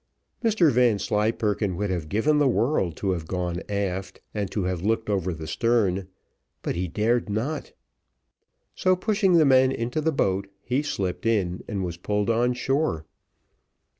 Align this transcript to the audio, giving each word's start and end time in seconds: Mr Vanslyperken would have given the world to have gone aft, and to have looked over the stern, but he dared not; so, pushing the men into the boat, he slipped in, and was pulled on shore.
Mr 0.43 0.71
Vanslyperken 0.71 1.75
would 1.77 1.91
have 1.91 2.09
given 2.09 2.39
the 2.39 2.47
world 2.47 2.95
to 2.95 3.11
have 3.11 3.27
gone 3.27 3.61
aft, 3.69 4.19
and 4.33 4.49
to 4.49 4.63
have 4.63 4.81
looked 4.81 5.11
over 5.11 5.31
the 5.31 5.45
stern, 5.45 6.07
but 6.63 6.75
he 6.75 6.87
dared 6.87 7.29
not; 7.29 7.73
so, 8.73 8.95
pushing 8.95 9.33
the 9.33 9.45
men 9.45 9.71
into 9.71 10.01
the 10.01 10.11
boat, 10.11 10.47
he 10.63 10.81
slipped 10.81 11.27
in, 11.27 11.63
and 11.67 11.85
was 11.85 11.97
pulled 11.97 12.31
on 12.31 12.53
shore. 12.53 13.05